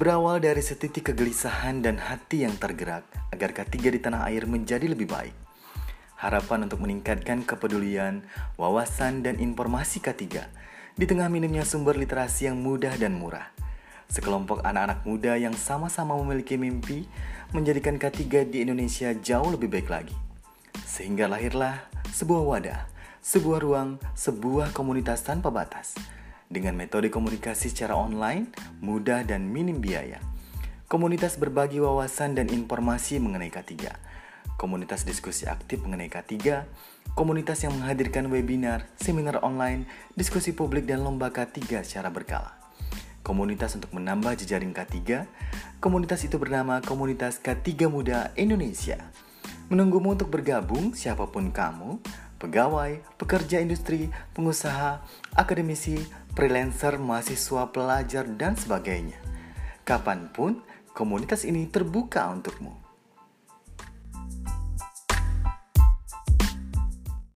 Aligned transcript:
Berawal 0.00 0.40
dari 0.40 0.64
setitik 0.64 1.12
kegelisahan 1.12 1.84
dan 1.84 2.00
hati 2.00 2.48
yang 2.48 2.56
tergerak 2.56 3.04
agar 3.36 3.52
K3 3.52 3.76
di 3.84 4.00
tanah 4.00 4.32
air 4.32 4.48
menjadi 4.48 4.88
lebih 4.88 5.04
baik. 5.04 5.36
Harapan 6.16 6.64
untuk 6.64 6.80
meningkatkan 6.80 7.44
kepedulian, 7.44 8.24
wawasan, 8.56 9.20
dan 9.20 9.36
informasi 9.36 10.00
K3 10.00 10.24
di 10.96 11.04
tengah 11.04 11.28
minimnya 11.28 11.68
sumber 11.68 12.00
literasi 12.00 12.48
yang 12.48 12.64
mudah 12.64 12.96
dan 12.96 13.12
murah. 13.12 13.52
Sekelompok 14.08 14.64
anak-anak 14.64 15.04
muda 15.04 15.36
yang 15.36 15.52
sama-sama 15.52 16.16
memiliki 16.16 16.56
mimpi 16.56 17.04
menjadikan 17.52 18.00
K3 18.00 18.48
di 18.48 18.64
Indonesia 18.64 19.12
jauh 19.12 19.52
lebih 19.52 19.68
baik 19.68 19.92
lagi. 19.92 20.16
Sehingga 20.88 21.28
lahirlah 21.28 21.76
sebuah 22.08 22.40
wadah, 22.48 22.88
sebuah 23.20 23.60
ruang, 23.60 24.00
sebuah 24.16 24.72
komunitas 24.72 25.20
tanpa 25.20 25.52
batas– 25.52 25.92
dengan 26.50 26.74
metode 26.74 27.14
komunikasi 27.14 27.70
secara 27.70 27.94
online, 27.94 28.50
mudah 28.82 29.22
dan 29.22 29.46
minim 29.46 29.78
biaya. 29.78 30.18
Komunitas 30.90 31.38
berbagi 31.38 31.78
wawasan 31.78 32.34
dan 32.34 32.50
informasi 32.50 33.22
mengenai 33.22 33.54
K3. 33.54 33.94
Komunitas 34.58 35.06
diskusi 35.06 35.46
aktif 35.46 35.78
mengenai 35.86 36.10
K3, 36.10 36.66
komunitas 37.14 37.62
yang 37.62 37.78
menghadirkan 37.78 38.26
webinar, 38.28 38.90
seminar 38.98 39.38
online, 39.46 39.86
diskusi 40.18 40.50
publik 40.50 40.90
dan 40.90 41.06
lomba 41.06 41.30
K3 41.30 41.86
secara 41.86 42.10
berkala. 42.10 42.58
Komunitas 43.22 43.78
untuk 43.78 43.94
menambah 43.94 44.34
jejaring 44.42 44.74
K3, 44.74 45.22
komunitas 45.78 46.26
itu 46.26 46.34
bernama 46.34 46.82
Komunitas 46.82 47.38
K3 47.38 47.86
Muda 47.86 48.34
Indonesia. 48.34 48.98
Menunggumu 49.70 50.18
untuk 50.18 50.34
bergabung 50.34 50.98
siapa 50.98 51.30
pun 51.30 51.54
kamu, 51.54 52.02
pegawai, 52.40 53.04
pekerja 53.20 53.60
industri, 53.60 54.08
pengusaha, 54.32 55.04
akademisi, 55.36 56.00
freelancer, 56.32 56.96
mahasiswa, 56.96 57.68
pelajar, 57.68 58.24
dan 58.24 58.56
sebagainya. 58.56 59.20
Kapan 59.84 60.32
pun, 60.32 60.64
komunitas 60.96 61.44
ini 61.44 61.68
terbuka 61.68 62.24
untukmu. 62.32 62.79